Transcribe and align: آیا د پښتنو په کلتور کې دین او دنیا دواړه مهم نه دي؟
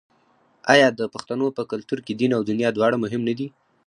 آیا 0.73 0.87
د 0.99 1.01
پښتنو 1.13 1.47
په 1.57 1.61
کلتور 1.71 1.99
کې 2.05 2.13
دین 2.19 2.31
او 2.37 2.41
دنیا 2.49 2.69
دواړه 2.73 2.97
مهم 3.03 3.21
نه 3.29 3.33
دي؟ 3.37 3.47